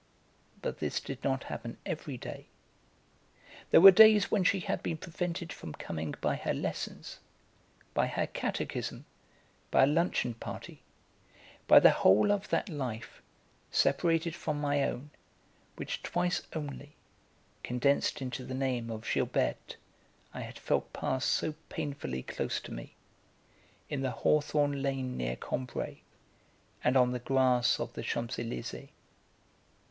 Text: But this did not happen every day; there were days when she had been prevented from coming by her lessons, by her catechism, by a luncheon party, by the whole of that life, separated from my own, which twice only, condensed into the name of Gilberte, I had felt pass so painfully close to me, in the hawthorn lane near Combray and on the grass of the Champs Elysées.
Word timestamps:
But 0.63 0.79
this 0.79 0.99
did 0.99 1.23
not 1.23 1.43
happen 1.43 1.77
every 1.85 2.17
day; 2.17 2.47
there 3.69 3.79
were 3.81 3.91
days 3.91 4.31
when 4.31 4.43
she 4.43 4.61
had 4.61 4.81
been 4.81 4.97
prevented 4.97 5.53
from 5.53 5.73
coming 5.75 6.15
by 6.21 6.37
her 6.37 6.55
lessons, 6.55 7.19
by 7.93 8.07
her 8.07 8.25
catechism, 8.25 9.05
by 9.69 9.83
a 9.83 9.85
luncheon 9.85 10.33
party, 10.33 10.81
by 11.67 11.79
the 11.79 11.91
whole 11.91 12.31
of 12.31 12.49
that 12.49 12.67
life, 12.67 13.21
separated 13.69 14.33
from 14.33 14.59
my 14.59 14.81
own, 14.81 15.11
which 15.75 16.01
twice 16.01 16.41
only, 16.53 16.95
condensed 17.61 18.23
into 18.23 18.43
the 18.43 18.55
name 18.55 18.89
of 18.89 19.03
Gilberte, 19.07 19.75
I 20.33 20.39
had 20.41 20.57
felt 20.57 20.91
pass 20.93 21.25
so 21.25 21.53
painfully 21.69 22.23
close 22.23 22.59
to 22.61 22.73
me, 22.73 22.95
in 23.87 24.01
the 24.01 24.09
hawthorn 24.09 24.81
lane 24.81 25.15
near 25.15 25.35
Combray 25.35 25.99
and 26.83 26.97
on 26.97 27.11
the 27.11 27.19
grass 27.19 27.79
of 27.79 27.93
the 27.93 28.01
Champs 28.01 28.37
Elysées. 28.37 28.89